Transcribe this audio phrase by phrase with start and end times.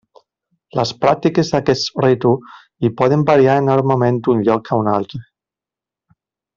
[0.79, 2.33] Les pràctiques d'aquest ritu
[2.89, 5.25] i poden variar enormement d'un lloc a un altre.